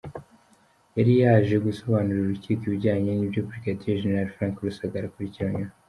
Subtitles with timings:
[0.97, 3.65] Yari yaje gusobanurira urukiko ibijyanye n’ibyo Brig
[4.01, 5.71] Gen Frank Rusagara akurikiranyweho.